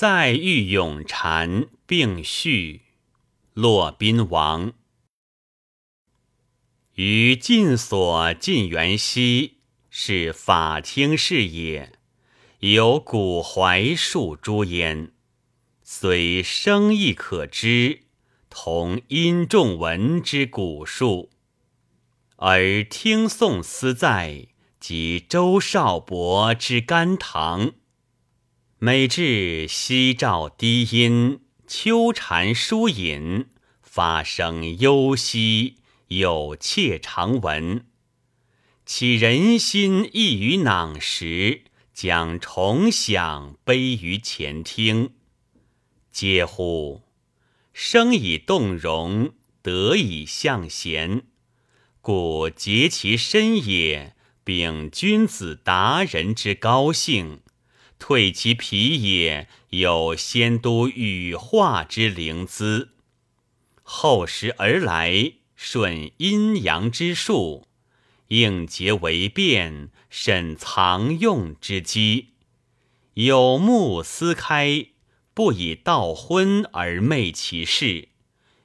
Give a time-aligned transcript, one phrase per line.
[0.00, 2.84] 再遇永禅并序，
[3.52, 4.72] 骆宾王。
[6.94, 9.58] 于晋所晋元熙，
[9.90, 11.92] 是法听事也，
[12.60, 15.12] 有古槐树诸焉，
[15.82, 18.04] 虽生亦可知，
[18.48, 21.28] 同殷仲文之古树，
[22.36, 24.46] 而听颂思在，
[24.80, 27.74] 及周少伯之甘棠。
[28.82, 33.48] 每至夕照低阴，秋蝉疏隐，
[33.82, 35.76] 发声幽兮，
[36.08, 37.84] 有妾常闻。
[38.86, 45.10] 岂人心异于囊时，将重响悲于前听。
[46.10, 47.02] 嗟乎！
[47.74, 51.24] 声以动容，德以向贤，
[52.00, 57.42] 故竭其身也，秉君子达人之高兴。
[58.00, 62.88] 退其皮也，有先都羽化之灵姿；
[63.82, 67.66] 后时而来，顺阴阳之术，
[68.28, 72.30] 应节为变，审藏用之机。
[73.14, 74.86] 有目思开，
[75.34, 78.08] 不以道昏而昧其事；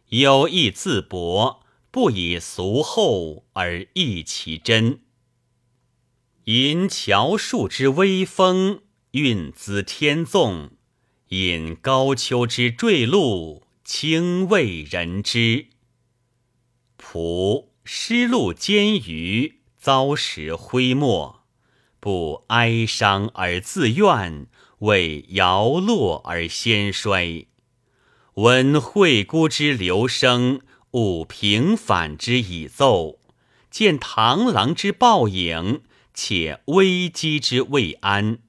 [0.07, 1.61] 有意自博，
[1.91, 5.01] 不以俗厚而异其真。
[6.45, 8.84] 吟乔树之微风。
[9.15, 10.71] 运资天纵，
[11.29, 15.67] 引高丘之坠露，清慰人之。
[16.97, 21.45] 仆失路艰余，遭时灰没，
[22.01, 24.47] 不哀伤而自怨，
[24.79, 27.47] 为摇落而先衰。
[28.33, 30.59] 闻惠姑之流声，
[30.91, 33.19] 悟平反之以奏，
[33.71, 38.39] 见螳螂之暴影，且危机之未安。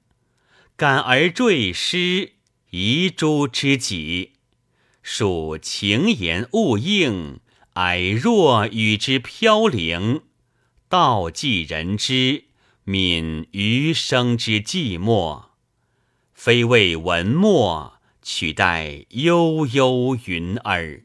[0.77, 2.33] 感而坠失，
[2.69, 4.33] 遗珠之己，
[5.01, 7.39] 属情言物应，
[7.73, 10.21] 哀若与之飘零，
[10.87, 12.43] 道济人之，
[12.85, 15.45] 泯余生之寂寞。
[16.35, 21.03] 非为文墨，取代悠悠云耳。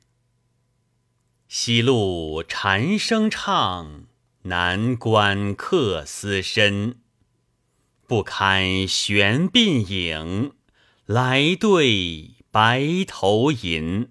[1.48, 4.04] 西路蝉声唱，
[4.42, 6.98] 南关客思深。
[8.12, 10.52] 不堪玄鬓影，
[11.06, 14.10] 来对白头吟。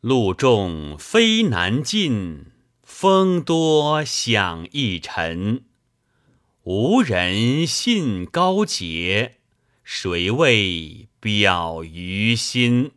[0.00, 2.46] 路重飞难进，
[2.82, 5.62] 风多响易沉。
[6.64, 9.36] 无人信高洁，
[9.84, 12.90] 谁为表于心？